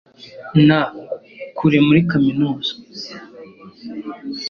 n 0.65 0.69
kure 1.57 1.77
muri 1.85 1.99
kaminuza. 2.11 2.73